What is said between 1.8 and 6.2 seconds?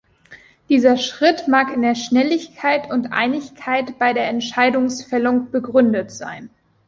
der Schnelligkeit und Einigkeit bei der Entscheidungsfällung begründet